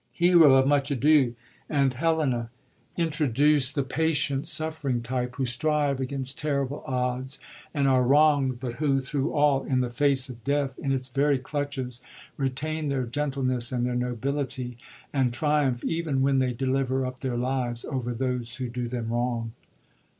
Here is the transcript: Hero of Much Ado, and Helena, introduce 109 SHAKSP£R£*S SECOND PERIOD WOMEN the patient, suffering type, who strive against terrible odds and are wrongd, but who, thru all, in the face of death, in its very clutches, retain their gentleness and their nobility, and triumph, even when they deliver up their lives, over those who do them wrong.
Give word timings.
Hero 0.13 0.55
of 0.55 0.67
Much 0.67 0.89
Ado, 0.89 1.35
and 1.69 1.93
Helena, 1.93 2.49
introduce 2.97 3.69
109 3.69 3.69
SHAKSP£R£*S 3.69 3.69
SECOND 3.69 3.83
PERIOD 3.83 3.83
WOMEN 3.83 3.87
the 3.87 3.93
patient, 3.93 4.47
suffering 4.47 5.01
type, 5.03 5.35
who 5.35 5.45
strive 5.45 5.99
against 5.99 6.39
terrible 6.39 6.83
odds 6.87 7.39
and 7.71 7.87
are 7.87 8.01
wrongd, 8.01 8.59
but 8.59 8.73
who, 8.81 8.99
thru 8.99 9.31
all, 9.31 9.63
in 9.63 9.81
the 9.81 9.91
face 9.91 10.27
of 10.27 10.43
death, 10.43 10.79
in 10.79 10.91
its 10.91 11.07
very 11.07 11.37
clutches, 11.37 12.01
retain 12.35 12.89
their 12.89 13.05
gentleness 13.05 13.71
and 13.71 13.85
their 13.85 13.93
nobility, 13.93 14.75
and 15.13 15.35
triumph, 15.35 15.83
even 15.85 16.23
when 16.23 16.39
they 16.39 16.51
deliver 16.53 17.05
up 17.05 17.19
their 17.19 17.37
lives, 17.37 17.85
over 17.85 18.11
those 18.15 18.55
who 18.55 18.69
do 18.69 18.87
them 18.87 19.09
wrong. 19.09 19.51